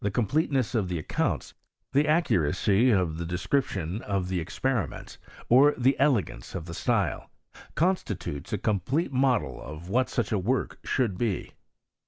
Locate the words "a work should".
10.31-11.19